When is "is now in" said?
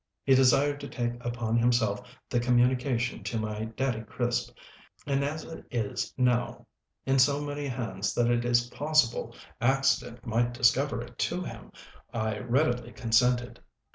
5.69-7.19